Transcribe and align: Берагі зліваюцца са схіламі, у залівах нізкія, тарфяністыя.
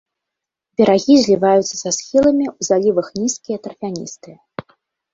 Берагі 0.79 1.17
зліваюцца 1.25 1.75
са 1.83 1.91
схіламі, 1.99 2.45
у 2.59 2.69
залівах 2.71 3.07
нізкія, 3.23 3.57
тарфяністыя. 3.67 4.37